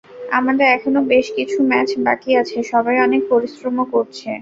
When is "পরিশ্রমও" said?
3.31-3.85